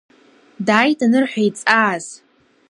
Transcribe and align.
Дааит 0.65 0.99
анырҳәа, 1.05 1.41
иҵааз… 1.47 2.05